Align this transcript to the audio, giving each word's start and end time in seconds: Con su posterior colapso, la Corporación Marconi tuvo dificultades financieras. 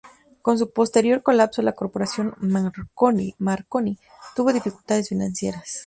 Con 0.41 0.57
su 0.57 0.71
posterior 0.71 1.21
colapso, 1.21 1.61
la 1.61 1.73
Corporación 1.73 2.33
Marconi 2.39 3.35
tuvo 4.35 4.51
dificultades 4.51 5.09
financieras. 5.09 5.79